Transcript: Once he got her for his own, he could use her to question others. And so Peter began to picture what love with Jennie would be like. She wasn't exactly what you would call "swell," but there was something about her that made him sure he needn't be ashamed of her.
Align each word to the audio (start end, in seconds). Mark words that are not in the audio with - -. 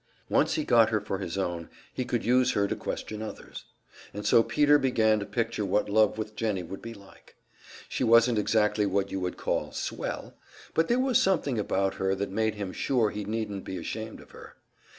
Once 0.29 0.55
he 0.55 0.63
got 0.63 0.89
her 0.89 0.99
for 0.99 1.19
his 1.19 1.37
own, 1.37 1.69
he 1.93 2.03
could 2.03 2.25
use 2.25 2.53
her 2.53 2.67
to 2.67 2.75
question 2.75 3.21
others. 3.21 3.65
And 4.15 4.25
so 4.25 4.41
Peter 4.41 4.79
began 4.79 5.19
to 5.19 5.27
picture 5.27 5.63
what 5.63 5.91
love 5.91 6.17
with 6.17 6.35
Jennie 6.35 6.63
would 6.63 6.81
be 6.81 6.95
like. 6.95 7.35
She 7.87 8.03
wasn't 8.03 8.39
exactly 8.39 8.87
what 8.87 9.11
you 9.11 9.19
would 9.19 9.37
call 9.37 9.71
"swell," 9.71 10.33
but 10.73 10.87
there 10.87 10.97
was 10.97 11.21
something 11.21 11.59
about 11.59 11.93
her 12.01 12.15
that 12.15 12.31
made 12.31 12.55
him 12.55 12.71
sure 12.73 13.11
he 13.11 13.25
needn't 13.25 13.63
be 13.63 13.77
ashamed 13.77 14.19
of 14.21 14.31
her. 14.31 14.55